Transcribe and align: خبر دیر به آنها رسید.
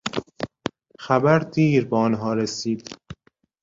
خبر 0.99 1.39
دیر 1.39 1.85
به 1.85 1.97
آنها 1.97 2.33
رسید. 2.33 2.95